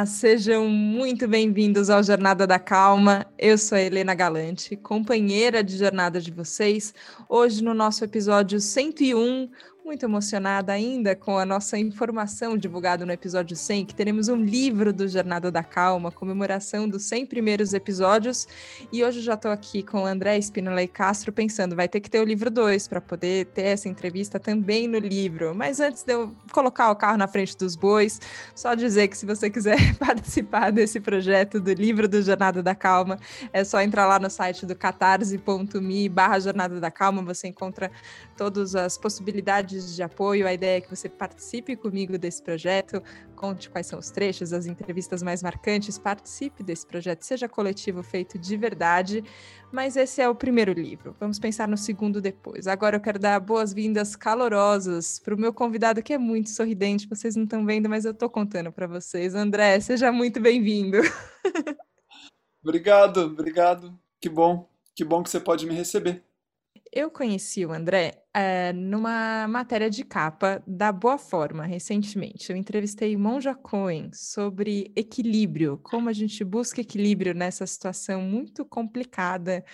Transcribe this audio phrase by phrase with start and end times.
[0.00, 3.26] Olá, sejam muito bem-vindos ao Jornada da Calma.
[3.38, 6.94] Eu sou a Helena Galante, companheira de jornada de vocês.
[7.28, 9.50] Hoje, no nosso episódio 101,
[9.84, 14.92] muito emocionada ainda com a nossa informação divulgada no episódio 100, que teremos um livro
[14.92, 18.46] do Jornada da Calma, comemoração dos 100 primeiros episódios.
[18.92, 22.20] E hoje já estou aqui com André Espinola e Castro pensando, vai ter que ter
[22.20, 25.54] o livro 2 para poder ter essa entrevista também no livro.
[25.54, 28.20] Mas antes de eu colocar o carro na frente dos bois,
[28.54, 33.18] só dizer que se você quiser participar desse projeto do livro do Jornada da Calma,
[33.52, 37.90] é só entrar lá no site do catarse.me barra Jornada da Calma, você encontra
[38.36, 40.46] todas as possibilidades de apoio.
[40.46, 43.02] A ideia é que você participe comigo desse projeto,
[43.34, 48.38] conte quais são os trechos, as entrevistas mais marcantes, participe desse projeto, seja coletivo feito
[48.38, 49.24] de verdade.
[49.72, 51.14] Mas esse é o primeiro livro.
[51.18, 52.66] Vamos pensar no segundo depois.
[52.66, 57.08] Agora eu quero dar boas-vindas calorosas para o meu convidado que é muito sorridente.
[57.08, 59.34] Vocês não estão vendo, mas eu estou contando para vocês.
[59.34, 60.98] André, seja muito bem-vindo.
[62.62, 63.98] obrigado, obrigado.
[64.20, 66.22] Que bom, que bom que você pode me receber.
[66.92, 72.50] Eu conheci o André é, numa matéria de capa da Boa Forma, recentemente.
[72.50, 79.64] Eu entrevistei Monja Cohen sobre equilíbrio, como a gente busca equilíbrio nessa situação muito complicada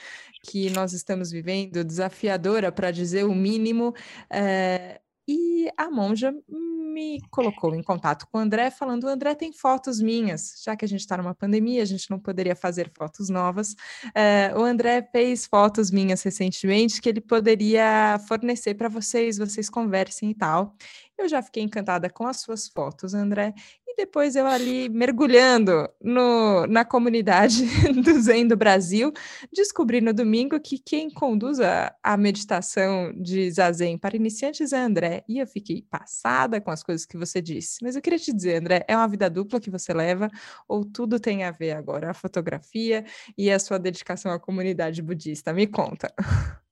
[0.43, 3.95] que nós estamos vivendo, desafiadora, para dizer o mínimo.
[4.31, 9.53] É, e a monja me colocou em contato com o André, falando: o André tem
[9.53, 13.29] fotos minhas, já que a gente está numa pandemia, a gente não poderia fazer fotos
[13.29, 13.75] novas.
[14.15, 20.31] É, o André fez fotos minhas recentemente que ele poderia fornecer para vocês, vocês conversem
[20.31, 20.75] e tal.
[21.19, 23.55] Eu já fiquei encantada com as suas fotos, André,
[23.97, 27.65] depois eu ali mergulhando no, na comunidade
[28.05, 29.11] do Zen do Brasil,
[29.53, 35.25] descobri no domingo que quem conduz a, a meditação de Zazen para iniciantes é André.
[35.27, 37.79] E eu fiquei passada com as coisas que você disse.
[37.83, 40.29] Mas eu queria te dizer, André, é uma vida dupla que você leva
[40.69, 42.11] ou tudo tem a ver agora?
[42.11, 43.05] A fotografia
[43.37, 45.53] e a sua dedicação à comunidade budista?
[45.55, 46.13] Me conta.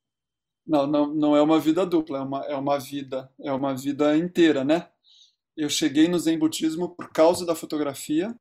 [0.67, 4.17] Não, não, não é uma vida dupla, é uma, é uma vida, é uma vida
[4.17, 4.89] inteira, né?
[5.57, 8.35] eu cheguei no Zen Budismo por causa da fotografia.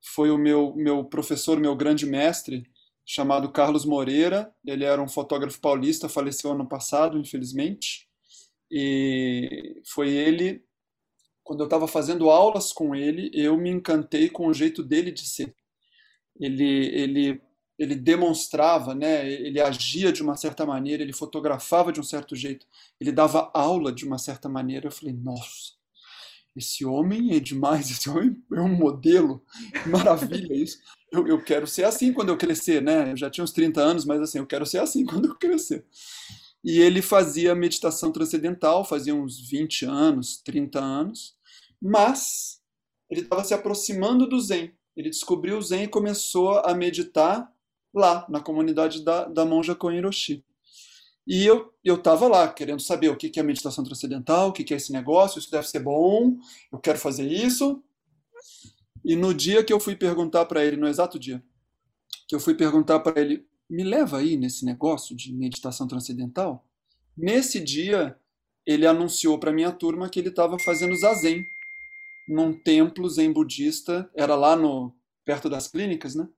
[0.00, 2.68] Foi o meu, meu professor, meu grande mestre,
[3.04, 4.52] chamado Carlos Moreira.
[4.64, 8.08] Ele era um fotógrafo paulista, faleceu ano passado, infelizmente.
[8.70, 10.64] E foi ele,
[11.44, 15.26] quando eu estava fazendo aulas com ele, eu me encantei com o jeito dele de
[15.26, 15.54] ser.
[16.38, 17.40] Ele, ele,
[17.78, 19.30] ele demonstrava, né?
[19.30, 22.66] ele agia de uma certa maneira, ele fotografava de um certo jeito,
[23.00, 24.88] ele dava aula de uma certa maneira.
[24.88, 25.78] Eu falei, nossa,
[26.56, 29.44] esse homem é demais, esse homem é um modelo,
[29.86, 30.78] maravilha isso.
[31.12, 33.12] Eu, eu quero ser assim quando eu crescer, né?
[33.12, 35.86] Eu já tinha uns 30 anos, mas assim, eu quero ser assim quando eu crescer.
[36.64, 41.36] E ele fazia meditação transcendental, fazia uns 20 anos, 30 anos,
[41.80, 42.60] mas
[43.08, 44.72] ele estava se aproximando do Zen.
[44.96, 47.48] Ele descobriu o Zen e começou a meditar
[47.94, 50.44] lá, na comunidade da, da monja Koen Roshi.
[51.26, 54.62] E eu eu estava lá querendo saber o que, que é meditação transcendental, o que,
[54.62, 56.36] que é esse negócio, isso deve ser bom,
[56.70, 57.82] eu quero fazer isso.
[59.04, 61.42] E no dia que eu fui perguntar para ele, no exato dia,
[62.28, 66.66] que eu fui perguntar para ele, me leva aí nesse negócio de meditação transcendental,
[67.16, 68.18] nesse dia
[68.66, 71.42] ele anunciou para minha turma que ele estava fazendo zazen
[72.28, 74.94] num templo zen budista, era lá no
[75.24, 76.28] perto das clínicas, né?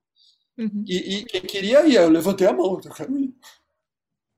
[0.57, 0.83] Uhum.
[0.87, 3.33] E, e, quem queria ir, eu levantei a mão, eu quero ir.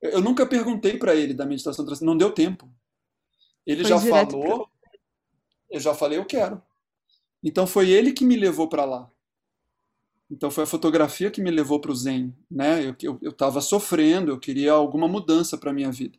[0.00, 2.68] Eu nunca perguntei para ele da meditação não deu tempo.
[3.66, 4.90] Ele foi já falou, pra...
[5.70, 6.62] eu já falei, eu quero.
[7.42, 9.10] Então foi ele que me levou para lá.
[10.30, 12.94] Então foi a fotografia que me levou para o Zen, né?
[13.00, 16.18] Eu estava sofrendo, eu queria alguma mudança para minha vida,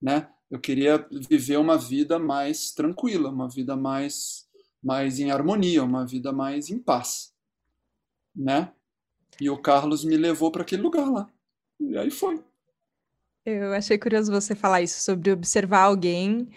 [0.00, 0.28] né?
[0.50, 4.46] Eu queria viver uma vida mais tranquila, uma vida mais
[4.82, 7.34] mais em harmonia, uma vida mais em paz,
[8.34, 8.72] né?
[9.40, 11.28] E o Carlos me levou para aquele lugar lá.
[11.78, 12.42] E aí foi.
[13.44, 16.48] Eu achei curioso você falar isso sobre observar alguém,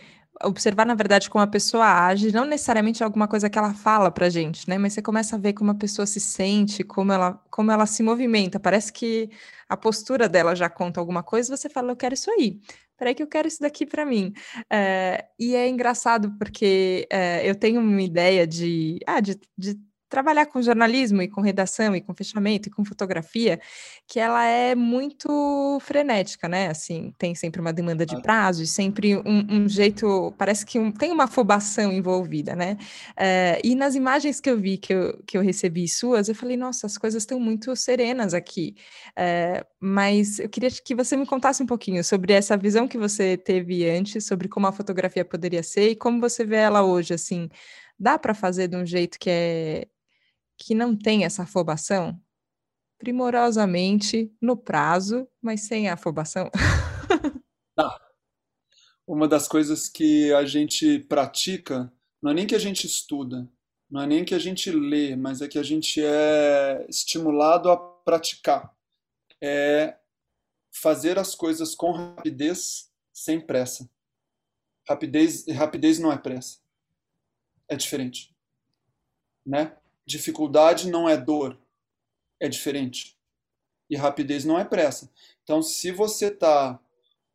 [0.43, 4.29] observar, na verdade, como a pessoa age, não necessariamente alguma coisa que ela fala pra
[4.29, 4.77] gente, né?
[4.77, 8.01] Mas você começa a ver como a pessoa se sente, como ela, como ela se
[8.01, 8.59] movimenta.
[8.59, 9.29] Parece que
[9.67, 12.59] a postura dela já conta alguma coisa, você fala, eu quero isso aí.
[12.97, 14.33] Peraí que eu quero isso daqui para mim.
[14.69, 20.47] É, e é engraçado porque é, eu tenho uma ideia de, ah, de, de trabalhar
[20.47, 23.59] com jornalismo e com redação e com fechamento e com fotografia,
[24.07, 26.69] que ela é muito frenética, né?
[26.69, 30.91] Assim, tem sempre uma demanda de prazo e sempre um, um jeito, parece que um,
[30.91, 32.77] tem uma afobação envolvida, né?
[33.15, 36.57] É, e nas imagens que eu vi, que eu, que eu recebi suas, eu falei,
[36.57, 38.75] nossa, as coisas estão muito serenas aqui.
[39.15, 43.37] É, mas eu queria que você me contasse um pouquinho sobre essa visão que você
[43.37, 47.49] teve antes, sobre como a fotografia poderia ser e como você vê ela hoje, assim,
[47.99, 49.87] dá para fazer de um jeito que é
[50.59, 52.19] que não tem essa afobação?
[52.99, 56.51] Primorosamente no prazo, mas sem a afobação?
[57.75, 57.97] Tá.
[59.07, 61.89] Uma das coisas que a gente pratica,
[62.21, 63.49] não é nem que a gente estuda,
[63.89, 67.77] não é nem que a gente lê, mas é que a gente é estimulado a
[67.77, 68.75] praticar.
[69.41, 69.97] É
[70.71, 73.89] fazer as coisas com rapidez, sem pressa.
[74.87, 76.59] Rapidez, rapidez não é pressa.
[77.69, 78.35] É diferente.
[79.45, 79.78] Né?
[80.09, 81.57] Dificuldade não é dor.
[82.39, 83.17] É diferente.
[83.89, 85.11] E rapidez não é pressa.
[85.43, 86.79] Então, se você está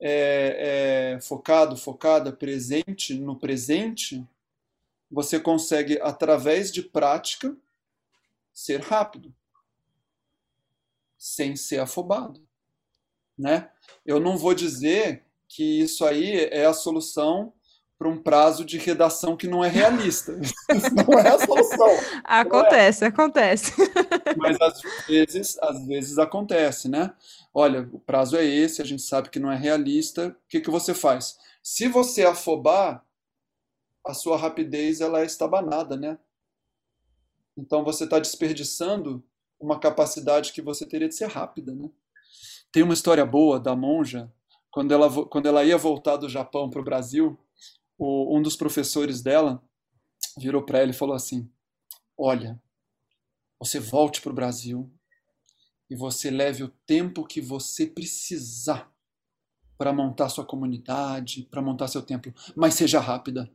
[0.01, 4.27] é, é, focado, focada, presente no presente,
[5.11, 7.57] você consegue, através de prática,
[8.53, 9.35] ser rápido,
[11.19, 12.45] sem ser afobado
[13.37, 13.71] né?
[14.07, 17.53] Eu não vou dizer que isso aí é a solução
[18.05, 20.39] para um prazo de redação que não é realista.
[21.09, 21.89] Não é a solução.
[22.23, 23.09] Acontece, é.
[23.09, 23.73] acontece.
[24.37, 27.15] Mas às vezes, às vezes acontece, né?
[27.53, 30.29] Olha, o prazo é esse, a gente sabe que não é realista.
[30.29, 31.39] O que, que você faz?
[31.63, 33.03] Se você afobar,
[34.07, 36.19] a sua rapidez ela é estabanada, né?
[37.57, 39.25] Então você está desperdiçando
[39.59, 41.89] uma capacidade que você teria de ser rápida, né?
[42.71, 44.31] Tem uma história boa da monja,
[44.71, 47.39] quando ela, quando ela ia voltar do Japão para o Brasil,
[47.99, 49.63] um dos professores dela
[50.39, 51.51] virou para ela e falou assim:
[52.17, 52.61] Olha,
[53.59, 54.91] você volte para o Brasil
[55.89, 58.93] e você leve o tempo que você precisar
[59.77, 63.51] para montar sua comunidade, para montar seu templo, mas seja rápida.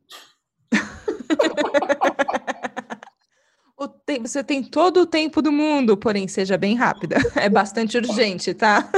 [4.21, 7.17] você tem todo o tempo do mundo, porém seja bem rápida.
[7.35, 8.89] É bastante urgente, tá?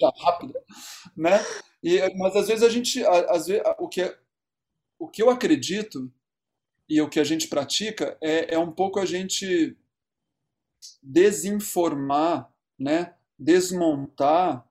[0.00, 0.58] Já rápida,
[1.16, 1.44] né?
[1.82, 4.18] E, mas às vezes a gente, às vezes, o que é,
[4.98, 6.12] o que eu acredito
[6.88, 9.76] e o que a gente pratica é, é um pouco a gente
[11.02, 13.14] desinformar, né?
[13.38, 14.66] Desmontar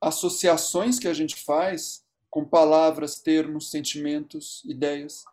[0.00, 5.24] associações que a gente faz com palavras, termos, sentimentos, ideias.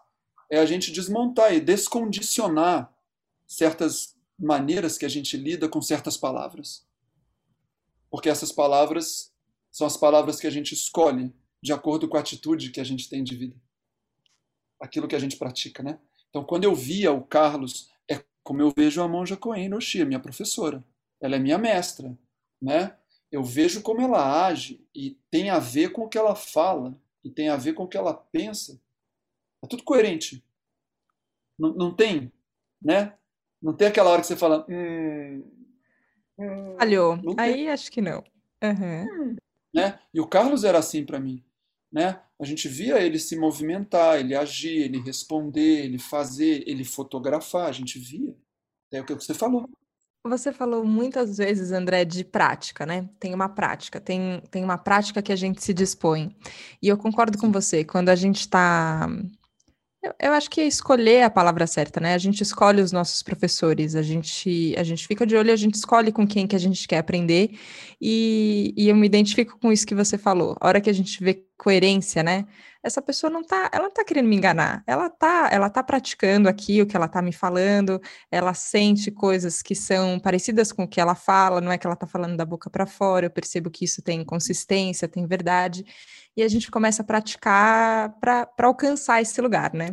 [0.50, 2.94] É a gente desmontar e descondicionar
[3.46, 6.86] certas maneiras que a gente lida com certas palavras.
[8.10, 9.34] Porque essas palavras
[9.72, 13.10] são as palavras que a gente escolhe de acordo com a atitude que a gente
[13.10, 13.56] tem de vida.
[14.80, 16.00] Aquilo que a gente pratica, né?
[16.30, 20.20] Então, quando eu via o Carlos, é como eu vejo a monja Coen Oshia, minha
[20.20, 20.84] professora.
[21.22, 22.18] Ela é minha mestra,
[22.62, 22.96] né?
[23.32, 27.30] Eu vejo como ela age e tem a ver com o que ela fala e
[27.30, 28.80] tem a ver com o que ela pensa.
[29.64, 30.44] É tudo coerente.
[31.58, 32.32] Não, não tem,
[32.82, 33.14] né?
[33.62, 34.66] Não tem aquela hora que você fala.
[34.70, 35.44] Hum,
[36.40, 37.20] hum Falhou.
[37.38, 38.24] Aí acho que não.
[38.64, 39.36] Uhum.
[39.74, 40.00] Né?
[40.14, 41.44] E o Carlos era assim para mim.
[41.92, 42.20] Né?
[42.40, 47.68] A gente via ele se movimentar, ele agir, ele responder, ele fazer, ele fotografar.
[47.68, 48.36] A gente via.
[48.92, 49.70] É o que você falou.
[50.26, 53.10] Você falou muitas vezes, André, de prática, né?
[53.20, 56.36] Tem uma prática, tem, tem uma prática que a gente se dispõe.
[56.82, 59.08] E eu concordo com você, quando a gente está
[60.08, 62.14] eu, eu acho que é escolher a palavra certa, né?
[62.14, 65.76] A gente escolhe os nossos professores, a gente, a gente fica de olho, a gente
[65.76, 67.58] escolhe com quem que a gente quer aprender,
[68.00, 70.56] e, e eu me identifico com isso que você falou.
[70.62, 72.46] A hora que a gente vê coerência, né?
[72.84, 76.48] Essa pessoa não tá, ela não tá querendo me enganar, ela tá, ela tá praticando
[76.48, 78.00] aqui o que ela tá me falando,
[78.32, 81.96] ela sente coisas que são parecidas com o que ela fala, não é que ela
[81.96, 85.84] tá falando da boca para fora, eu percebo que isso tem consistência, tem verdade
[86.38, 89.90] e a gente começa a praticar para alcançar esse lugar, né?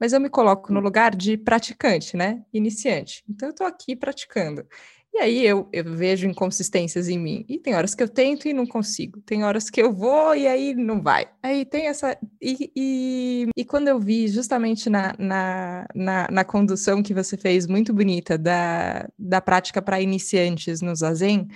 [0.00, 2.42] Mas eu me coloco no lugar de praticante, né?
[2.52, 3.22] Iniciante.
[3.28, 4.66] Então eu estou aqui praticando.
[5.14, 7.44] E aí eu, eu vejo inconsistências em mim.
[7.46, 9.20] E tem horas que eu tento e não consigo.
[9.20, 11.28] Tem horas que eu vou e aí não vai.
[11.42, 12.16] Aí tem essa.
[12.40, 17.66] E, e, e quando eu vi justamente na, na, na, na, condução que você fez,
[17.66, 21.46] muito bonita, da, da prática para iniciantes no Zazen,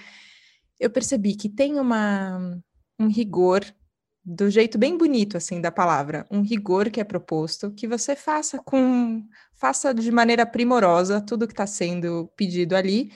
[0.78, 2.60] eu percebi que tem uma,
[3.00, 3.64] um rigor
[4.22, 8.58] do jeito bem bonito assim da palavra, um rigor que é proposto, que você faça
[8.58, 13.12] com faça de maneira primorosa tudo que está sendo pedido ali,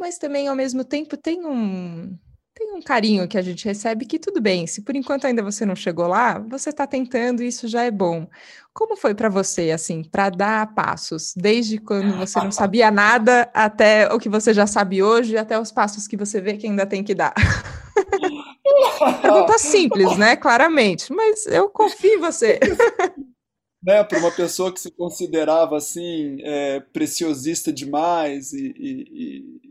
[0.00, 2.16] mas também ao mesmo tempo tem um
[2.52, 5.64] tem um carinho que a gente recebe que tudo bem, se por enquanto ainda você
[5.64, 8.28] não chegou lá, você está tentando e isso já é bom.
[8.74, 14.12] Como foi para você assim, para dar passos, desde quando você não sabia nada até
[14.12, 17.04] o que você já sabe hoje, até os passos que você vê que ainda tem
[17.04, 17.32] que dar?
[19.22, 20.36] Pergunta simples, né?
[20.36, 22.58] Claramente, mas eu confio em você.
[23.82, 29.69] né, para uma pessoa que se considerava assim é, preciosista demais e, e, e,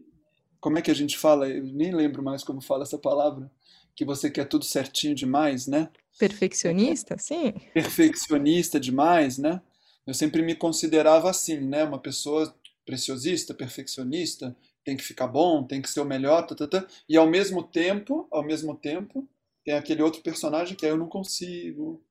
[0.59, 1.47] como é que a gente fala?
[1.47, 3.51] Eu nem lembro mais como fala essa palavra.
[3.95, 5.89] Que você quer tudo certinho demais, né?
[6.17, 7.53] Perfeccionista, sim.
[7.73, 9.61] Perfeccionista demais, né?
[10.05, 11.83] Eu sempre me considerava assim, né?
[11.83, 12.53] Uma pessoa
[12.85, 16.87] preciosista, perfeccionista, tem que ficar bom, tem que ser o melhor, tá, tá, tá.
[17.07, 19.29] e ao mesmo tempo, ao mesmo tempo,
[19.63, 22.03] tem aquele outro personagem que é eu não consigo,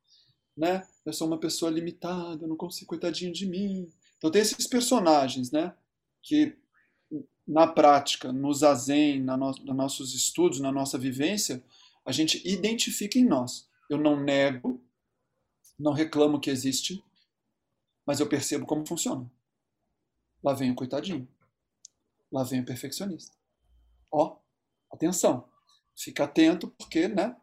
[0.57, 0.87] né?
[1.05, 3.90] Eu sou uma pessoa limitada, eu não consigo, coitadinho de mim.
[4.17, 5.75] Então tem esses personagens, né?
[6.23, 6.57] Que
[7.49, 11.64] na prática, no zazen, na no, nos nossos estudos, na nossa vivência,
[12.05, 13.67] a gente identifica em nós.
[13.88, 14.85] Eu não nego,
[15.78, 17.02] não reclamo que existe,
[18.07, 19.31] mas eu percebo como funciona.
[20.45, 21.26] Lá vem o coitadinho.
[22.31, 23.35] Lá vem o perfeccionista.
[24.12, 24.37] Ó,
[24.93, 25.49] atenção.
[25.97, 27.35] Fica atento porque, né?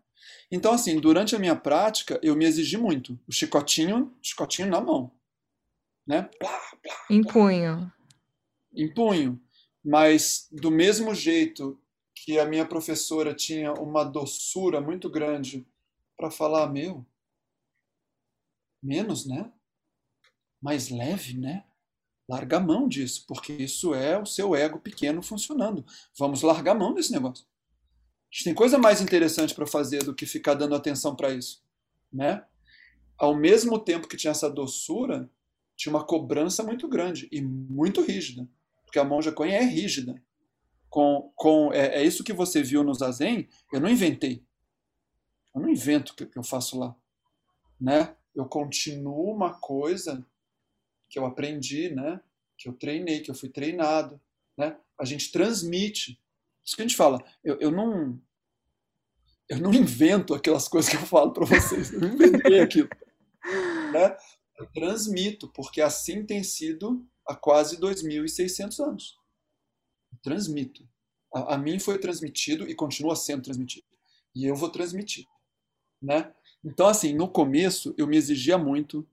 [0.51, 3.19] Então, assim, durante a minha prática, eu me exigi muito.
[3.27, 5.11] O chicotinho, chicotinho na mão.
[6.05, 6.29] Né?
[6.39, 7.91] Blá, blá, em punho.
[8.73, 9.41] Em punho.
[9.85, 11.79] Mas, do mesmo jeito
[12.15, 15.67] que a minha professora tinha uma doçura muito grande
[16.17, 17.05] para falar, meu,
[18.81, 19.51] menos, né?
[20.59, 21.65] Mais leve, né?
[22.27, 25.85] Larga a mão disso, porque isso é o seu ego pequeno funcionando.
[26.17, 27.45] Vamos largar a mão desse negócio.
[27.45, 31.63] A gente tem coisa mais interessante para fazer do que ficar dando atenção para isso,
[32.11, 32.43] né?
[33.19, 35.29] Ao mesmo tempo que tinha essa doçura,
[35.75, 38.49] tinha uma cobrança muito grande e muito rígida,
[38.95, 40.15] porque a monja Coen é rígida.
[40.89, 44.41] Com, com é, é, isso que você viu no zazen, eu não inventei.
[45.53, 46.95] Eu não invento o que, que eu faço lá,
[47.79, 48.15] né?
[48.33, 50.25] Eu continuo uma coisa
[51.09, 52.21] que eu aprendi, né?
[52.57, 54.19] Que eu treinei, que eu fui treinado,
[54.57, 54.77] né?
[54.97, 56.17] A gente transmite.
[56.63, 57.21] Isso que a gente fala.
[57.43, 58.17] Eu, eu não
[59.49, 61.91] eu não invento aquelas coisas que eu falo para vocês.
[61.91, 62.89] Eu não inventei aquilo,
[63.91, 64.15] né?
[64.57, 69.17] Eu transmito, porque assim tem sido há quase 2.600 anos.
[70.21, 70.87] Transmito.
[71.33, 73.85] A, a mim foi transmitido e continua sendo transmitido.
[74.33, 75.25] E eu vou transmitir,
[76.01, 76.33] né?
[76.63, 79.07] Então, assim, no começo eu me exigia muito,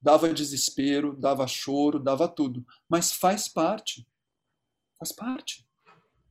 [0.00, 2.64] dava desespero, dava choro, dava tudo.
[2.88, 4.06] Mas faz parte.
[4.98, 5.66] Faz parte.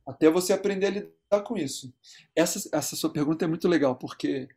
[0.06, 1.92] Até você aprender a lidar com isso.
[2.34, 4.48] Essa, essa sua pergunta é muito legal, porque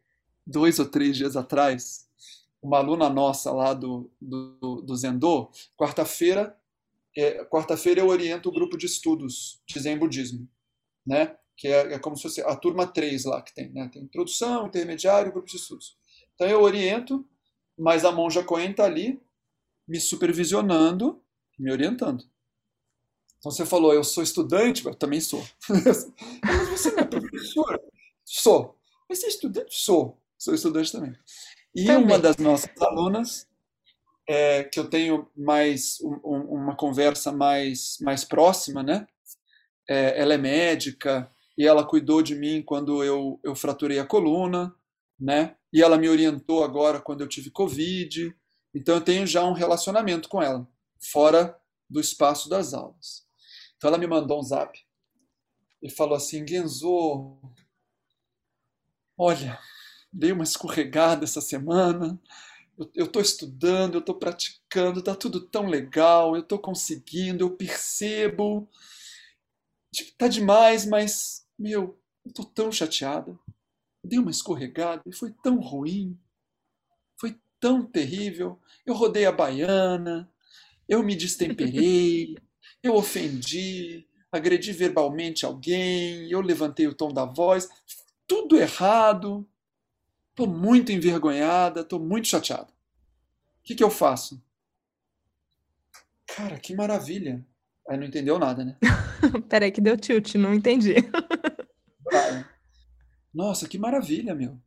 [0.45, 2.07] dois ou três dias atrás,
[2.61, 6.56] uma aluna nossa lá do, do, do Zendô, quarta-feira,
[7.21, 10.47] é, quarta-feira eu oriento o grupo de estudos de Zen Budismo,
[11.05, 11.35] né?
[11.55, 13.89] que é, é, como se fosse a turma 3 lá que tem, né?
[13.91, 15.97] Tem introdução, intermediário, grupo de estudos.
[16.35, 17.27] Então eu oriento
[17.77, 19.21] mas a monja Cohen está ali
[19.87, 21.21] me supervisionando,
[21.59, 22.25] me orientando.
[23.37, 25.45] Então você falou, eu sou estudante, eu também sou.
[25.69, 27.79] mas você não é professora?
[28.25, 28.75] Sou.
[29.07, 29.67] Mas você é estudante?
[29.69, 30.19] Sou.
[30.37, 31.15] Sou estudante também.
[31.75, 32.03] E também.
[32.03, 33.47] uma das nossas alunas,
[34.27, 39.07] é, que eu tenho mais um, uma conversa mais, mais próxima, né?
[39.89, 44.75] É, ela é médica e ela cuidou de mim quando eu, eu fraturei a coluna,
[45.17, 45.55] né?
[45.71, 48.35] E ela me orientou agora quando eu tive Covid.
[48.75, 50.67] Então eu tenho já um relacionamento com ela,
[50.99, 51.57] fora
[51.89, 53.25] do espaço das aulas.
[53.77, 54.77] Então ela me mandou um zap
[55.81, 57.39] e falou assim: Genzo,
[59.17, 59.57] olha,
[60.11, 62.19] dei uma escorregada essa semana.
[62.93, 68.67] Eu estou estudando, eu estou praticando, está tudo tão legal, eu estou conseguindo, eu percebo.
[70.17, 73.37] Tá demais, mas, meu, eu estou tão chateada
[74.07, 76.17] dei uma escorregada e foi tão ruim,
[77.19, 78.59] foi tão terrível.
[78.85, 80.29] Eu rodei a baiana,
[80.87, 82.35] eu me destemperei,
[82.81, 87.67] eu ofendi, agredi verbalmente alguém, eu levantei o tom da voz,
[88.25, 89.47] tudo errado.
[90.37, 92.67] Estou muito envergonhada, estou muito chateada.
[92.69, 94.39] O que, que eu faço?
[96.27, 97.43] Cara, que maravilha.
[97.89, 98.77] Aí não entendeu nada, né?
[99.49, 100.93] Peraí que deu tilt, não entendi.
[103.33, 104.59] Nossa, que maravilha, meu.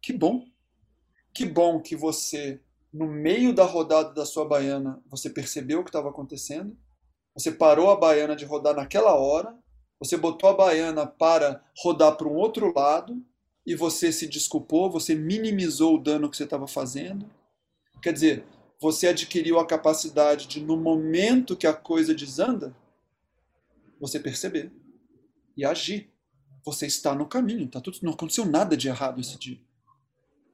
[0.00, 0.46] Que bom.
[1.34, 2.60] Que bom que você,
[2.92, 6.78] no meio da rodada da sua baiana, você percebeu o que estava acontecendo.
[7.34, 9.52] Você parou a baiana de rodar naquela hora.
[9.98, 13.20] Você botou a baiana para rodar para um outro lado
[13.68, 17.30] e você se desculpou, você minimizou o dano que você estava fazendo.
[18.00, 18.44] Quer dizer,
[18.80, 22.74] você adquiriu a capacidade de, no momento que a coisa desanda,
[24.00, 24.72] você perceber
[25.54, 26.10] e agir
[26.64, 29.60] você está no caminho, tá tudo, não aconteceu nada de errado esse dia.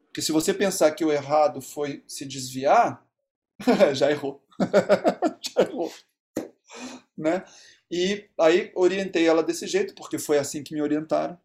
[0.06, 3.06] Porque se você pensar que o errado foi se desviar,
[3.94, 4.44] já errou.
[5.40, 5.92] já errou.
[7.16, 7.44] Né?
[7.88, 11.38] E aí orientei ela desse jeito, porque foi assim que me orientaram,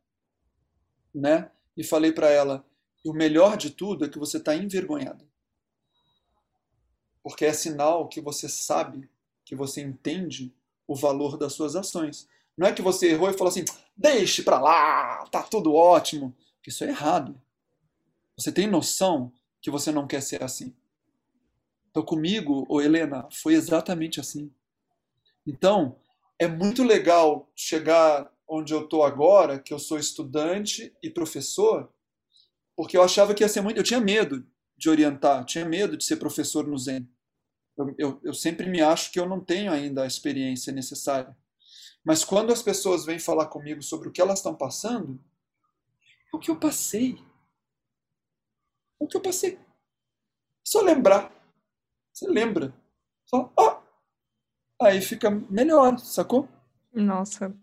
[1.13, 1.51] né?
[1.79, 2.65] E falei para ela:
[3.05, 5.25] o melhor de tudo é que você está envergonhada.
[7.24, 9.09] Porque é sinal que você sabe,
[9.45, 10.53] que você entende
[10.86, 12.27] o valor das suas ações.
[12.57, 13.63] Não é que você errou e falou assim,
[13.95, 16.36] deixe para lá, tá tudo ótimo.
[16.67, 17.39] Isso é errado.
[18.38, 19.31] Você tem noção
[19.62, 20.75] que você não quer ser assim.
[21.89, 24.51] Então comigo, ô Helena, foi exatamente assim.
[25.48, 25.95] Então,
[26.38, 31.94] é muito legal chegar onde eu estou agora, que eu sou estudante e professor,
[32.75, 33.77] porque eu achava que ia ser muito.
[33.77, 37.08] Eu tinha medo de orientar, tinha medo de ser professor no Zen.
[37.77, 41.38] Eu, eu, eu sempre me acho que eu não tenho ainda a experiência necessária.
[42.03, 45.24] Mas quando as pessoas vêm falar comigo sobre o que elas estão passando,
[46.34, 47.18] é o que eu passei.
[49.00, 49.60] É o que eu passei.
[50.65, 51.32] Só lembrar.
[52.12, 52.74] Você lembra.
[53.25, 53.82] Só, ó.
[54.82, 56.48] Aí fica melhor, sacou?
[56.94, 57.53] Nossa,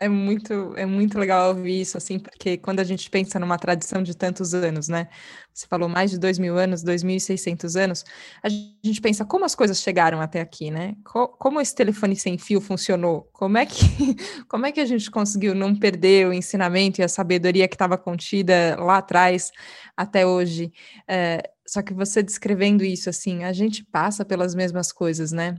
[0.00, 4.02] é muito, é muito legal ouvir isso, assim, porque quando a gente pensa numa tradição
[4.02, 5.08] de tantos anos, né?
[5.52, 8.04] Você falou mais de dois mil anos, dois mil e seiscentos anos,
[8.42, 10.96] a gente pensa como as coisas chegaram até aqui, né?
[11.04, 13.28] como esse telefone sem fio funcionou?
[13.32, 13.76] Como é que,
[14.48, 17.96] como é que a gente conseguiu não perder o ensinamento e a sabedoria que estava
[17.96, 19.52] contida lá atrás
[19.96, 20.72] até hoje?
[21.08, 25.56] É, só que você descrevendo isso, assim, a gente passa pelas mesmas coisas, né?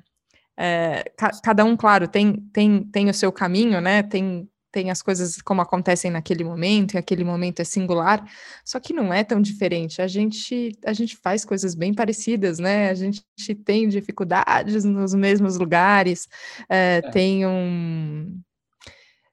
[0.57, 4.03] É, ca cada um, claro, tem, tem, tem o seu caminho, né?
[4.03, 8.25] Tem, tem as coisas como acontecem naquele momento, e aquele momento é singular,
[8.63, 10.01] só que não é tão diferente.
[10.01, 12.89] A gente, a gente faz coisas bem parecidas, né?
[12.89, 13.23] A gente
[13.63, 16.27] tem dificuldades nos mesmos lugares,
[16.69, 17.09] é, é.
[17.11, 18.39] tem um.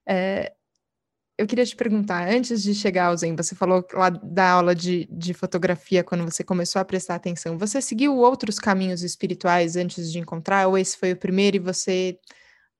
[0.08, 0.52] É,
[1.38, 5.08] eu queria te perguntar, antes de chegar ao Zen, você falou lá da aula de,
[5.10, 10.18] de fotografia, quando você começou a prestar atenção, você seguiu outros caminhos espirituais antes de
[10.18, 12.18] encontrar, ou esse foi o primeiro e você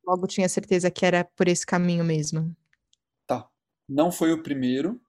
[0.06, 2.54] logo tinha certeza que era por esse caminho mesmo?
[3.26, 3.48] Tá,
[3.88, 5.00] não foi o primeiro,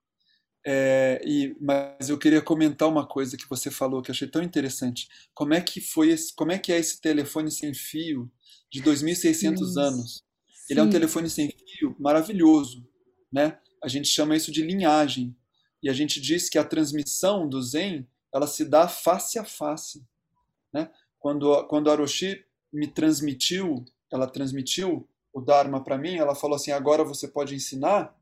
[0.66, 4.42] é, e, mas eu queria comentar uma coisa que você falou que eu achei tão
[4.42, 5.10] interessante.
[5.34, 8.32] Como é que foi esse, como é que é esse telefone sem fio
[8.72, 10.24] de 2.600 anos?
[10.70, 12.88] Ele é um telefone sem fio maravilhoso
[13.34, 13.58] né?
[13.84, 15.36] A gente chama isso de linhagem.
[15.82, 20.06] E a gente diz que a transmissão do Zen ela se dá face a face.
[20.72, 20.90] Né?
[21.20, 26.72] Quando, quando a Roshi me transmitiu, ela transmitiu o Dharma para mim, ela falou assim:
[26.72, 28.16] agora você pode ensinar.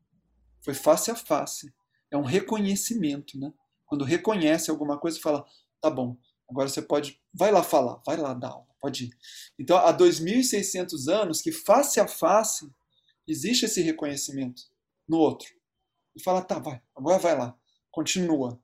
[0.62, 1.72] Foi face a face.
[2.10, 3.38] É um reconhecimento.
[3.38, 3.52] Né?
[3.86, 5.46] Quando reconhece alguma coisa, fala:
[5.80, 6.16] tá bom,
[6.48, 7.20] agora você pode.
[7.32, 9.10] Vai lá falar, vai lá dar aula, pode ir.
[9.58, 12.70] Então, há 2.600 anos que face a face
[13.26, 14.71] existe esse reconhecimento
[15.12, 15.46] no outro.
[16.16, 17.54] E fala, tá, vai, agora vai lá,
[17.90, 18.58] continua.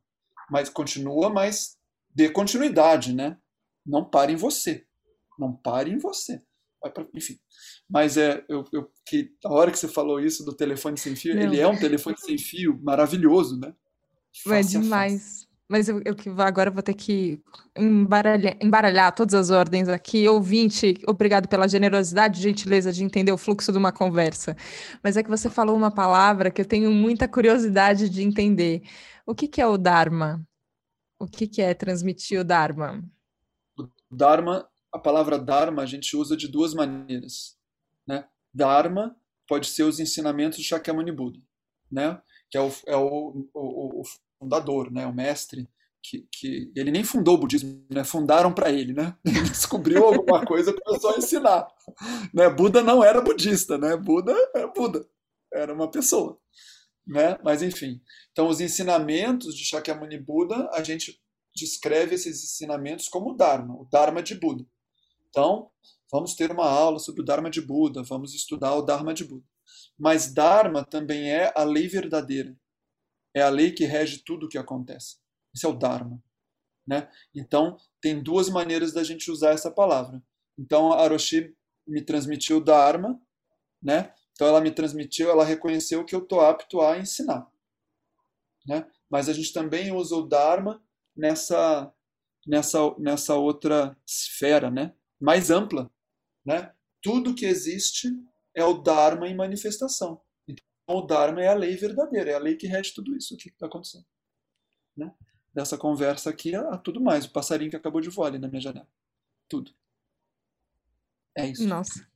[0.50, 1.76] Mas continua, mas
[2.14, 3.38] dê continuidade, né?
[3.84, 4.86] Não pare em você.
[5.38, 6.40] Não pare em você.
[6.80, 7.38] Pra, enfim.
[7.88, 11.34] Mas é, eu, eu, que, a hora que você falou isso do telefone sem fio,
[11.34, 11.42] Não.
[11.42, 13.74] ele é um telefone sem fio maravilhoso, né?
[14.46, 15.47] é demais.
[15.68, 17.42] Mas eu, eu agora vou ter que
[17.76, 20.26] embaralhar, embaralhar, todas as ordens aqui.
[20.26, 24.56] Ouvinte, obrigado pela generosidade e gentileza de entender o fluxo de uma conversa.
[25.04, 28.82] Mas é que você falou uma palavra que eu tenho muita curiosidade de entender.
[29.26, 30.42] O que, que é o Dharma?
[31.18, 33.04] O que, que é transmitir o Dharma?
[33.76, 37.58] O Dharma, a palavra Dharma a gente usa de duas maneiras.
[38.06, 38.26] Né?
[38.54, 39.14] Dharma
[39.46, 41.38] pode ser os ensinamentos de Shakyamuni Buda,
[41.92, 42.22] né?
[42.50, 44.02] que é o, é o, o, o
[44.38, 45.68] fundador, né, o mestre,
[46.02, 49.16] que, que ele nem fundou o budismo, né, fundaram para ele, né?
[49.24, 51.66] Ele descobriu alguma coisa e começou a ensinar.
[52.32, 52.48] Né?
[52.48, 53.96] Buda não era budista, né?
[53.96, 55.06] Buda era Buda,
[55.52, 56.38] era uma pessoa,
[57.06, 57.36] né?
[57.42, 58.00] Mas enfim,
[58.32, 61.20] então os ensinamentos de Shakyamuni Buda, a gente
[61.54, 64.64] descreve esses ensinamentos como o Dharma, o Dharma de Buda.
[65.28, 65.70] Então,
[66.10, 69.44] vamos ter uma aula sobre o Dharma de Buda, vamos estudar o Dharma de Buda.
[69.98, 72.56] Mas Dharma também é a lei verdadeira.
[73.38, 75.16] É a lei que rege tudo o que acontece.
[75.54, 76.20] Isso é o Dharma.
[76.84, 77.08] Né?
[77.32, 80.20] Então, tem duas maneiras da gente usar essa palavra.
[80.58, 81.54] Então, a Aroshi
[81.86, 83.20] me transmitiu o Dharma,
[83.80, 84.12] né?
[84.32, 87.48] Então, ela me transmitiu, ela reconheceu que eu estou apto a ensinar.
[88.66, 88.84] Né?
[89.08, 90.82] Mas a gente também usa o Dharma
[91.16, 91.92] nessa,
[92.44, 94.94] nessa, nessa outra esfera, né?
[95.20, 95.88] mais ampla.
[96.44, 96.72] Né?
[97.00, 98.08] Tudo que existe
[98.52, 100.20] é o Dharma em manifestação.
[100.88, 103.56] O Dharma é a lei verdadeira, é a lei que rege tudo isso aqui que
[103.56, 104.06] está acontecendo.
[104.96, 105.12] Né?
[105.52, 107.26] Dessa conversa aqui a, tudo mais.
[107.26, 108.88] O passarinho que acabou de voar ali na minha janela.
[109.48, 109.70] Tudo.
[111.36, 111.68] É isso.
[111.68, 112.06] Nossa,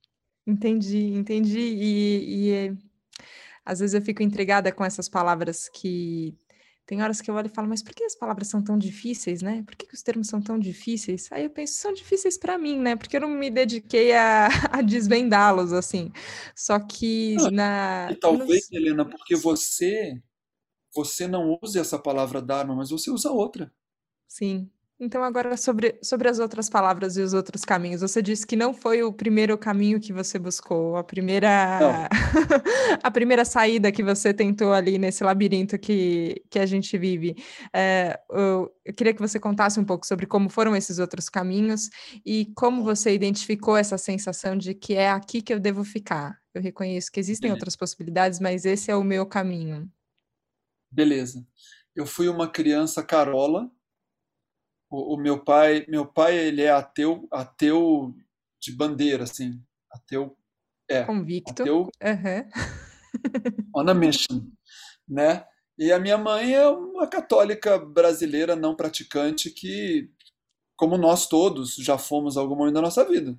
[0.46, 1.60] entendi, entendi.
[1.60, 2.78] E, e
[3.64, 6.34] às vezes eu fico intrigada com essas palavras que
[6.92, 9.40] tem horas que eu olho e falo, mas por que as palavras são tão difíceis,
[9.40, 9.62] né?
[9.62, 11.26] Por que, que os termos são tão difíceis?
[11.32, 12.96] Aí eu penso, são difíceis para mim, né?
[12.96, 16.12] Porque eu não me dediquei a, a desvendá-los, assim.
[16.54, 18.08] Só que ah, na.
[18.12, 18.72] E talvez, nos...
[18.72, 20.20] Helena, porque você
[20.94, 23.72] você não usa essa palavra Dharma, mas você usa outra.
[24.28, 24.70] Sim.
[25.04, 28.02] Então, agora sobre, sobre as outras palavras e os outros caminhos.
[28.02, 32.08] Você disse que não foi o primeiro caminho que você buscou, a primeira,
[33.02, 37.34] a primeira saída que você tentou ali nesse labirinto que, que a gente vive.
[37.74, 41.90] É, eu, eu queria que você contasse um pouco sobre como foram esses outros caminhos
[42.24, 46.38] e como você identificou essa sensação de que é aqui que eu devo ficar.
[46.54, 47.56] Eu reconheço que existem Beleza.
[47.56, 49.90] outras possibilidades, mas esse é o meu caminho.
[50.92, 51.44] Beleza.
[51.92, 53.68] Eu fui uma criança carola
[54.92, 58.14] o, o, meu pai, meu pai ele é ateu, ateu
[58.60, 59.58] de bandeira, assim,
[59.90, 60.36] ateu,
[60.88, 62.48] é, convicto, ateu, uhum.
[63.74, 64.46] on a mission,
[65.08, 65.46] né?
[65.78, 70.10] E a minha mãe é uma católica brasileira não praticante que,
[70.76, 73.34] como nós todos, já fomos algum momento da nossa vida,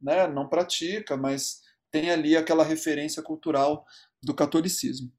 [0.00, 0.26] né?
[0.26, 3.84] Não pratica, mas tem ali aquela referência cultural
[4.22, 5.12] do catolicismo.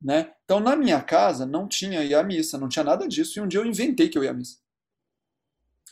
[0.00, 0.32] Né?
[0.44, 3.48] Então, na minha casa, não tinha ir à missa, não tinha nada disso, e um
[3.48, 4.63] dia eu inventei que eu ia à missa.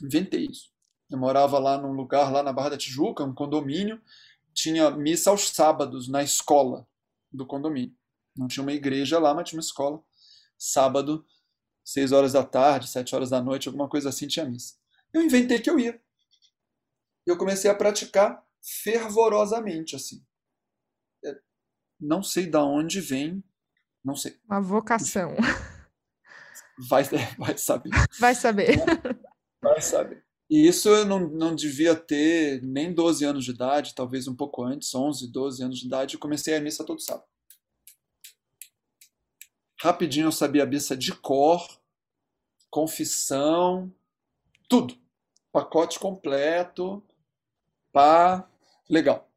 [0.01, 0.71] Inventei isso.
[1.11, 4.01] Eu morava lá num lugar, lá na Barra da Tijuca, um condomínio,
[4.55, 6.87] tinha missa aos sábados na escola
[7.31, 7.95] do condomínio.
[8.37, 10.03] Não tinha uma igreja lá, mas tinha uma escola.
[10.57, 11.27] Sábado,
[11.85, 14.75] seis horas da tarde, sete horas da noite, alguma coisa assim, tinha missa.
[15.13, 16.01] Eu inventei que eu ia.
[17.27, 20.25] Eu comecei a praticar fervorosamente, assim.
[21.25, 21.39] É,
[22.01, 23.45] não sei da onde vem,
[24.05, 24.41] não sei.
[24.49, 25.37] Uma vocação.
[26.89, 27.05] Vai,
[27.39, 27.91] vai saber.
[28.19, 28.79] Vai saber.
[29.73, 30.23] Vai saber.
[30.51, 34.63] E isso eu não, não devia ter nem 12 anos de idade, talvez um pouco
[34.63, 37.25] antes, 11, 12 anos de idade, eu comecei a missa todo sábado.
[39.81, 41.67] Rapidinho eu sabia a missa de cor,
[42.69, 43.91] confissão,
[44.69, 44.95] tudo.
[45.51, 47.03] Pacote completo,
[47.91, 48.47] pá,
[48.91, 49.31] legal.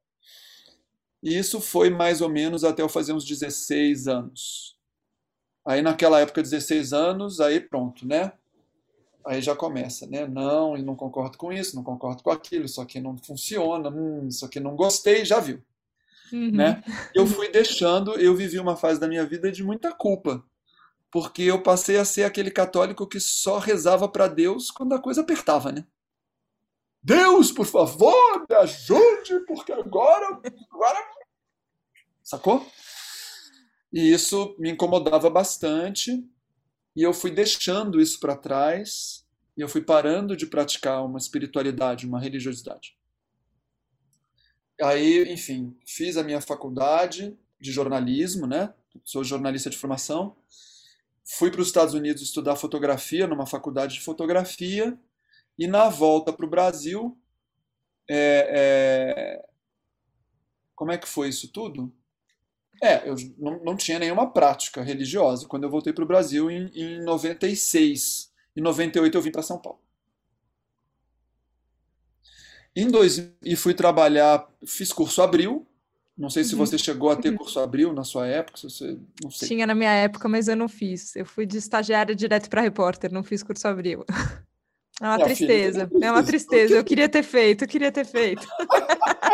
[1.23, 4.77] E isso foi mais ou menos até eu fazer uns 16 anos.
[5.65, 8.33] Aí naquela época, 16 anos, aí pronto, né?
[9.25, 10.27] Aí já começa, né?
[10.27, 14.45] Não, não concordo com isso, não concordo com aquilo, isso aqui não funciona, hum, isso
[14.45, 15.63] aqui não gostei, já viu.
[16.31, 16.51] Uhum.
[16.51, 16.83] Né?
[17.13, 20.43] Eu fui deixando, eu vivi uma fase da minha vida de muita culpa,
[21.11, 25.21] porque eu passei a ser aquele católico que só rezava para Deus quando a coisa
[25.21, 25.85] apertava, né?
[27.01, 30.99] Deus, por favor, me ajude, porque agora, agora,
[32.23, 32.65] sacou?
[33.93, 36.27] E isso me incomodava bastante.
[36.95, 39.25] E eu fui deixando isso para trás
[39.57, 42.97] e eu fui parando de praticar uma espiritualidade, uma religiosidade.
[44.81, 48.73] Aí, enfim, fiz a minha faculdade de jornalismo, né?
[49.03, 50.35] Sou jornalista de formação.
[51.23, 54.97] Fui para os Estados Unidos estudar fotografia numa faculdade de fotografia
[55.57, 57.17] e na volta para o Brasil,
[58.07, 59.49] é, é...
[60.75, 61.93] como é que foi isso tudo?
[62.81, 66.69] É, eu não, não tinha nenhuma prática religiosa quando eu voltei para o Brasil em,
[66.73, 68.31] em 96.
[68.55, 69.79] Em 98 eu vim para São Paulo.
[72.75, 75.65] Em dois, e fui trabalhar, fiz curso Abril.
[76.17, 76.59] Não sei se uhum.
[76.59, 79.49] você chegou a ter curso Abril na sua época, se você, não sei.
[79.49, 81.15] Tinha na minha época, mas eu não fiz.
[81.15, 84.05] Eu fui de estagiária direto para repórter, não fiz curso Abril.
[85.01, 86.73] É uma tristeza, é uma tristeza.
[86.73, 88.47] Eu queria ter feito, eu queria ter feito.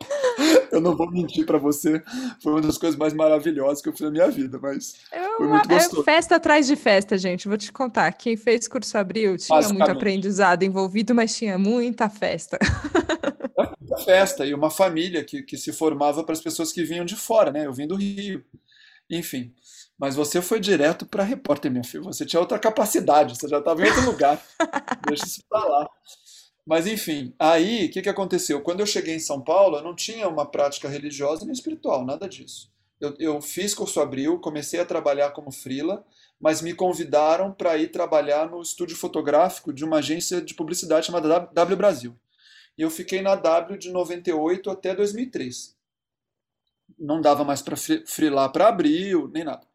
[0.70, 2.02] Eu não vou mentir para você,
[2.42, 5.46] foi uma das coisas mais maravilhosas que eu fiz na minha vida, mas eu, foi
[5.46, 6.02] muito é gostoso.
[6.02, 7.48] É festa atrás de festa, gente.
[7.48, 8.12] Vou te contar.
[8.12, 12.58] Quem fez curso Abril tinha muito aprendizado envolvido, mas tinha muita festa.
[13.80, 17.16] Muita festa e uma família que, que se formava para as pessoas que vinham de
[17.16, 17.66] fora, né?
[17.66, 18.44] Eu vim do Rio.
[19.08, 19.54] Enfim.
[19.98, 22.02] Mas você foi direto para repórter, minha filha.
[22.02, 24.42] Você tinha outra capacidade, você já estava em outro lugar.
[25.08, 25.88] Deixa isso para lá.
[26.66, 28.60] Mas enfim, aí o que, que aconteceu?
[28.60, 32.28] Quando eu cheguei em São Paulo, eu não tinha uma prática religiosa nem espiritual, nada
[32.28, 32.72] disso.
[33.00, 36.04] Eu, eu fiz curso Abril, comecei a trabalhar como frila,
[36.40, 41.48] mas me convidaram para ir trabalhar no estúdio fotográfico de uma agência de publicidade chamada
[41.52, 42.18] W Brasil.
[42.76, 45.76] E eu fiquei na W de 98 até 2003.
[46.98, 49.66] Não dava mais para frilar para abril, nem nada.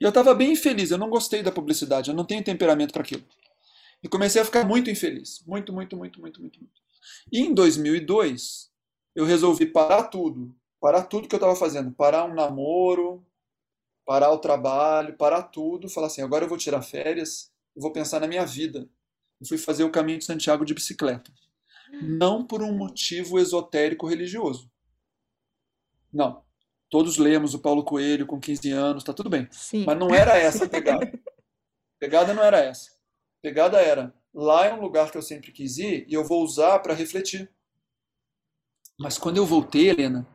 [0.00, 3.02] E eu estava bem infeliz, eu não gostei da publicidade, eu não tenho temperamento para
[3.02, 3.24] aquilo.
[4.04, 5.42] E comecei a ficar muito infeliz.
[5.46, 6.80] Muito, muito, muito, muito, muito, muito.
[7.32, 8.70] E em 2002,
[9.16, 10.54] eu resolvi parar tudo.
[10.78, 11.90] Parar tudo que eu estava fazendo.
[11.90, 13.26] Parar um namoro,
[14.04, 15.88] parar o trabalho, parar tudo.
[15.88, 18.86] Falar assim, agora eu vou tirar férias, eu vou pensar na minha vida.
[19.40, 21.32] Eu fui fazer o caminho de Santiago de bicicleta.
[22.02, 24.70] Não por um motivo esotérico religioso.
[26.12, 26.44] Não.
[26.90, 29.48] Todos lemos o Paulo Coelho com 15 anos, tá tudo bem.
[29.50, 29.84] Sim.
[29.86, 31.06] Mas não era essa a pegada.
[31.96, 32.93] A pegada não era essa
[33.44, 36.78] pegada era: lá é um lugar que eu sempre quis ir e eu vou usar
[36.78, 37.50] para refletir.
[38.98, 40.26] Mas quando eu voltei, Helena,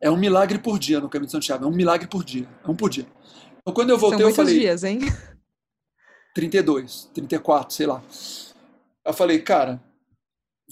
[0.00, 1.64] é um milagre por dia no Caminho de Santiago.
[1.64, 2.48] É um milagre por dia.
[2.66, 3.06] É um por dia.
[3.60, 4.58] Então, quando eu voltei, São eu falei.
[4.58, 4.98] dias, hein?
[6.34, 8.02] 32, 34, sei lá.
[9.04, 9.80] Eu falei, cara,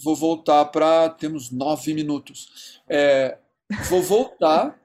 [0.03, 1.09] vou voltar para.
[1.11, 2.81] Temos nove minutos.
[2.89, 3.37] É,
[3.89, 4.77] vou voltar,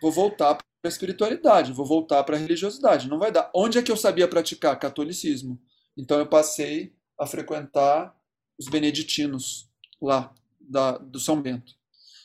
[0.00, 3.08] vou voltar para a espiritualidade, vou voltar para a religiosidade.
[3.08, 3.50] Não vai dar.
[3.54, 4.78] Onde é que eu sabia praticar?
[4.78, 5.60] Catolicismo.
[5.98, 8.16] Então eu passei a frequentar
[8.56, 9.68] os beneditinos
[10.00, 11.74] lá da, do São Bento.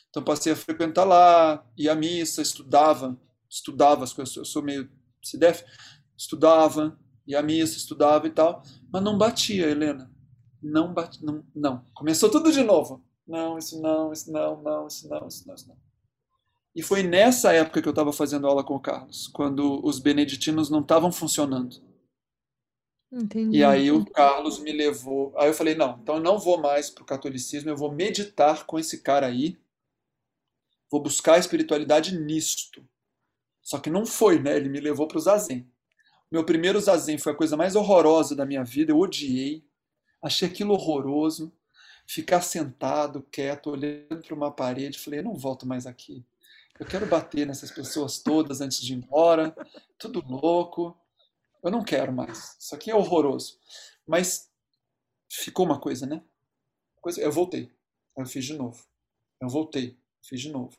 [0.08, 3.18] Então passei a frequentar lá, ia à missa, estudava,
[3.50, 4.36] estudava as coisas.
[4.36, 4.88] Eu sou meio
[5.34, 5.64] deve,
[6.16, 10.08] estudava, ia à missa, estudava e tal, mas não batia, Helena.
[10.62, 11.84] Não batia, não, não.
[11.94, 13.04] Começou tudo de novo.
[13.26, 15.76] Não, isso não, isso não, não, isso não, isso não, isso não.
[16.76, 20.70] E foi nessa época que eu estava fazendo aula com o Carlos, quando os beneditinos
[20.70, 21.80] não estavam funcionando.
[23.14, 23.58] Entendi.
[23.58, 25.32] E aí o Carlos me levou.
[25.36, 28.66] Aí eu falei: não, então eu não vou mais para o catolicismo, eu vou meditar
[28.66, 29.56] com esse cara aí,
[30.90, 32.84] vou buscar a espiritualidade nisto.
[33.62, 34.56] Só que não foi, né?
[34.56, 35.66] Ele me levou para o zazen.
[36.30, 39.64] Meu primeiro zazen foi a coisa mais horrorosa da minha vida, eu odiei.
[40.20, 41.52] Achei aquilo horroroso.
[42.06, 46.22] Ficar sentado, quieto, olhando para uma parede, falei, eu não volto mais aqui.
[46.78, 49.56] Eu quero bater nessas pessoas todas antes de ir embora.
[49.96, 50.94] Tudo louco.
[51.64, 52.56] Eu não quero mais.
[52.60, 53.58] Isso aqui é horroroso.
[54.06, 54.50] Mas
[55.30, 56.22] ficou uma coisa, né?
[57.16, 57.72] Eu voltei.
[58.16, 58.86] Eu fiz de novo.
[59.40, 59.98] Eu voltei.
[60.22, 60.76] Fiz de novo.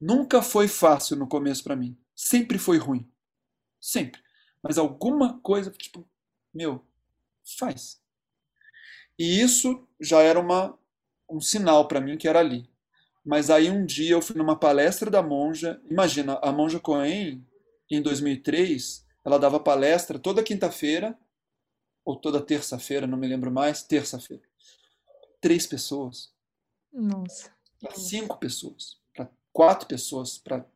[0.00, 1.98] Nunca foi fácil no começo para mim.
[2.16, 3.06] Sempre foi ruim.
[3.78, 4.22] Sempre.
[4.62, 6.08] Mas alguma coisa, tipo,
[6.52, 6.82] meu,
[7.58, 8.00] faz.
[9.18, 10.78] E isso já era uma,
[11.28, 12.70] um sinal para mim que era ali.
[13.24, 15.80] Mas aí um dia eu fui numa palestra da monja.
[15.90, 17.46] Imagina, a monja Cohen,
[17.90, 21.18] em 2003, ela dava palestra toda quinta-feira,
[22.04, 24.42] ou toda terça-feira, não me lembro mais, terça-feira.
[25.40, 26.32] Três pessoas.
[26.92, 27.52] Nossa.
[27.80, 29.00] Para cinco pessoas.
[29.14, 30.38] Para quatro pessoas.
[30.38, 30.66] Para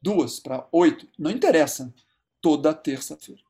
[0.00, 1.92] duas, para oito, não interessa,
[2.40, 3.42] toda terça-feira.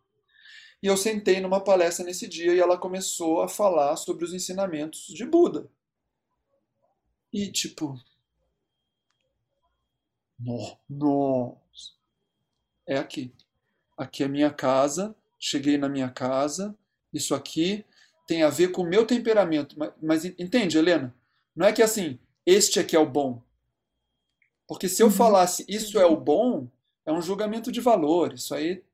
[0.82, 5.06] E eu sentei numa palestra nesse dia e ela começou a falar sobre os ensinamentos
[5.08, 5.68] de Buda.
[7.32, 8.00] E tipo.
[10.88, 11.92] Nossa!
[12.86, 13.34] É aqui.
[13.96, 15.14] Aqui é minha casa.
[15.38, 16.76] Cheguei na minha casa.
[17.12, 17.84] Isso aqui
[18.26, 19.78] tem a ver com o meu temperamento.
[19.78, 21.14] Mas, mas entende, Helena?
[21.54, 23.42] Não é que assim, este aqui é o bom.
[24.66, 25.12] Porque se eu uhum.
[25.12, 26.68] falasse isso é o bom,
[27.04, 28.34] é um julgamento de valor.
[28.34, 28.84] Isso aí,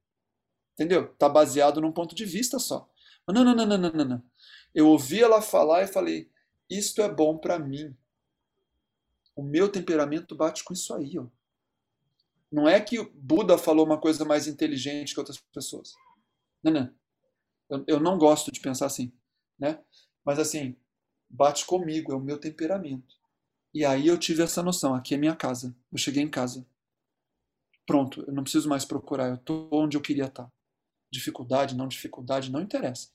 [0.75, 1.05] entendeu?
[1.05, 2.89] Está baseado num ponto de vista só.
[3.27, 4.23] Não, não, não, não, não, não, não.
[4.75, 6.31] Eu ouvi ela falar e falei:
[6.69, 7.97] isto é bom para mim.
[9.35, 11.19] O meu temperamento bate com isso aí.
[11.19, 11.27] Ó.
[12.53, 15.95] Não é que Buda falou uma coisa mais inteligente que outras pessoas.
[16.63, 16.95] Não, não.
[17.71, 19.11] Eu, eu não gosto de pensar assim,
[19.59, 19.83] né?
[20.23, 20.77] Mas assim,
[21.31, 23.17] bate comigo, é o meu temperamento.
[23.73, 25.75] E aí eu tive essa noção, aqui é minha casa.
[25.91, 26.67] Eu cheguei em casa.
[27.87, 30.53] Pronto, eu não preciso mais procurar, eu estou onde eu queria estar.
[31.11, 33.09] Dificuldade, não dificuldade, não interessa.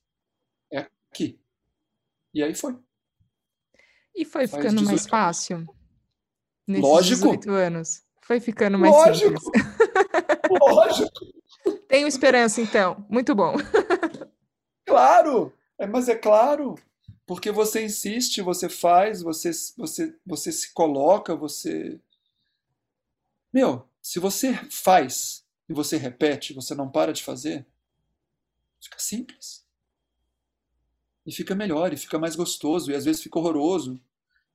[0.73, 1.39] É aqui.
[2.33, 2.75] E aí foi.
[4.15, 5.63] E foi ficando mais fácil?
[6.67, 7.37] Nesses Lógico.
[7.37, 8.06] 18 anos.
[8.27, 9.39] Foi ficando mais Lógico.
[9.39, 9.63] simples.
[10.61, 11.33] Lógico.
[11.87, 13.05] Tenho esperança, então.
[13.09, 13.55] Muito bom.
[14.85, 15.53] Claro!
[15.77, 16.75] É, mas é claro.
[17.25, 22.01] Porque você insiste, você faz, você, você, você se coloca, você.
[23.53, 27.65] Meu, se você faz e você repete, você não para de fazer,
[28.81, 29.65] fica simples.
[31.25, 34.01] E fica melhor, e fica mais gostoso, e às vezes fica horroroso,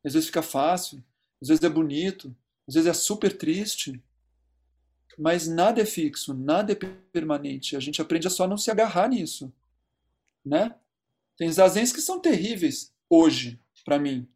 [0.04, 1.02] às vezes fica fácil,
[1.40, 2.34] às vezes é bonito,
[2.68, 4.02] às vezes é super triste.
[5.18, 7.76] Mas nada é fixo, nada é permanente.
[7.76, 9.52] A gente aprende a só não se agarrar nisso,
[10.44, 10.74] né?
[11.36, 14.28] Tem zazens que são terríveis hoje, para mim.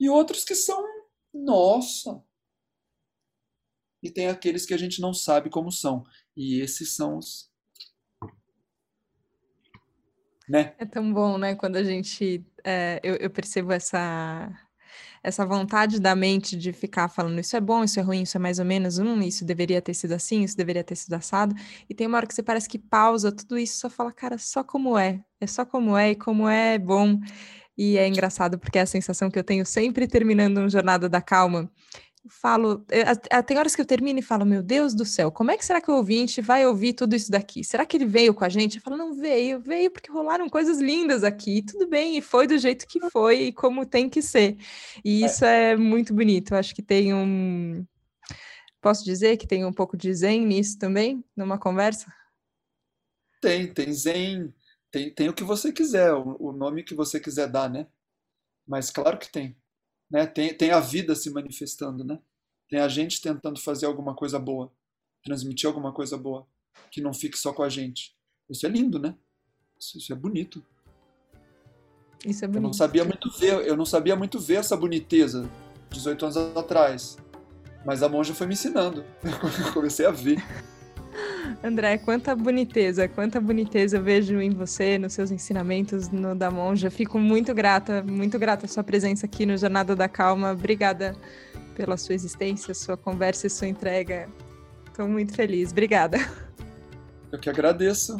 [0.00, 0.84] E outros que são,
[1.32, 2.22] nossa.
[4.02, 6.04] E tem aqueles que a gente não sabe como são.
[6.36, 7.50] E esses são os.
[10.48, 10.74] Né?
[10.78, 11.54] É tão bom, né?
[11.54, 12.44] Quando a gente.
[12.64, 14.50] É, eu, eu percebo essa
[15.22, 18.40] essa vontade da mente de ficar falando isso é bom, isso é ruim, isso é
[18.40, 21.54] mais ou menos, hum, isso deveria ter sido assim, isso deveria ter sido assado.
[21.88, 24.64] E tem uma hora que você parece que pausa tudo isso, só fala, cara, só
[24.64, 27.18] como é, é só como é e como é bom.
[27.76, 31.22] E é engraçado porque é a sensação que eu tenho sempre terminando um Jornada da
[31.22, 31.70] Calma
[32.28, 35.56] falo, eu, tem horas que eu termino e falo, meu Deus do céu, como é
[35.56, 37.64] que será que o ouvinte vai ouvir tudo isso daqui?
[37.64, 38.76] Será que ele veio com a gente?
[38.76, 42.56] Eu falo, não veio, veio porque rolaram coisas lindas aqui, tudo bem, e foi do
[42.56, 44.56] jeito que foi e como tem que ser.
[45.04, 45.26] E é.
[45.26, 47.84] isso é, é muito bonito, eu acho que tem um.
[48.80, 52.12] Posso dizer que tem um pouco de zen nisso também, numa conversa?
[53.40, 54.52] Tem, tem zen,
[54.90, 57.86] tem, tem o que você quiser, o, o nome que você quiser dar, né?
[58.66, 59.56] Mas claro que tem
[60.12, 60.26] né?
[60.26, 62.20] Tem, tem a vida se manifestando, né?
[62.68, 64.70] Tem a gente tentando fazer alguma coisa boa,
[65.24, 66.46] transmitir alguma coisa boa,
[66.90, 68.14] que não fique só com a gente.
[68.48, 69.16] Isso é lindo, né?
[69.78, 70.62] isso, isso é bonito.
[72.24, 72.58] Isso é bonito.
[72.58, 75.50] Eu não sabia muito ver, eu não sabia muito ver essa boniteza
[75.90, 77.18] 18 anos atrás.
[77.84, 79.04] Mas a monja foi me ensinando.
[79.66, 80.36] Eu comecei a ver.
[81.62, 86.90] André, quanta boniteza, quanta boniteza eu vejo em você, nos seus ensinamentos no da monja.
[86.90, 90.52] Fico muito grata, muito grata a sua presença aqui no Jornada da Calma.
[90.52, 91.16] Obrigada
[91.74, 94.28] pela sua existência, sua conversa e sua entrega.
[94.86, 95.70] Estou muito feliz.
[95.72, 96.18] Obrigada.
[97.30, 98.16] Eu que agradeço.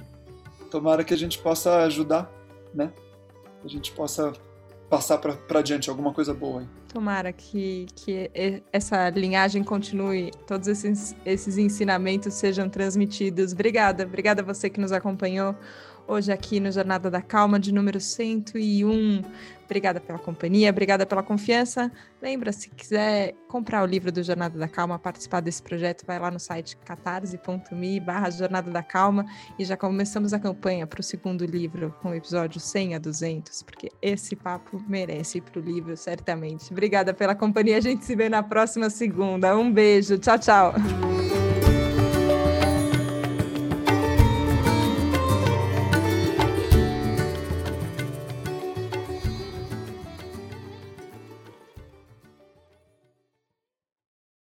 [0.71, 2.33] Tomara que a gente possa ajudar,
[2.75, 2.91] né?
[3.63, 4.33] A gente possa
[4.93, 6.61] passar para adiante alguma coisa boa.
[6.61, 6.69] Hein?
[6.93, 8.31] Tomara que, que
[8.71, 13.55] essa linhagem continue, todos esses, esses ensinamentos sejam transmitidos.
[13.55, 15.57] Obrigada, obrigada a você que nos acompanhou
[16.07, 19.23] hoje aqui no Jornada da Calma, de número 101.
[19.65, 21.91] Obrigada pela companhia, obrigada pela confiança.
[22.21, 26.31] Lembra, se quiser comprar o livro do Jornada da Calma, participar desse projeto, vai lá
[26.31, 29.25] no site catarse.me barra Jornada da Calma
[29.59, 33.63] e já começamos a campanha para o segundo livro, com o episódio 100 a 200,
[33.63, 36.71] porque esse papo merece ir para o livro, certamente.
[36.71, 39.57] Obrigada pela companhia, a gente se vê na próxima segunda.
[39.57, 40.75] Um beijo, tchau, tchau.